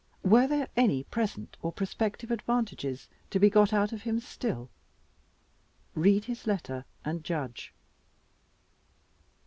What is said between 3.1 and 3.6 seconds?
to be